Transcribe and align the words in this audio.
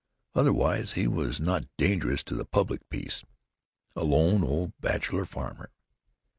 Otherwise 0.33 0.93
he 0.93 1.05
was 1.05 1.39
not 1.39 1.65
dangerous 1.77 2.23
to 2.23 2.33
the 2.33 2.43
public 2.43 2.81
peace; 2.89 3.23
a 3.95 4.03
lone 4.03 4.43
old 4.43 4.73
bachelor 4.81 5.25
farmer. 5.25 5.69